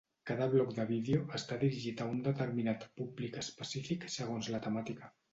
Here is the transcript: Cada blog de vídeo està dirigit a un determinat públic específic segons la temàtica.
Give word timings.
Cada 0.27 0.45
blog 0.51 0.69
de 0.75 0.85
vídeo 0.91 1.25
està 1.39 1.57
dirigit 1.63 2.01
a 2.05 2.07
un 2.13 2.23
determinat 2.27 2.85
públic 3.01 3.37
específic 3.41 4.07
segons 4.15 4.49
la 4.55 4.63
temàtica. 4.69 5.11